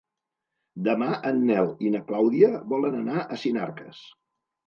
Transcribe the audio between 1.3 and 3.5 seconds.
en Nel i na Clàudia volen anar a